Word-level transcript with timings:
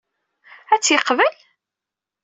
Ad 0.73 0.81
t-yeqbel? 0.83 1.35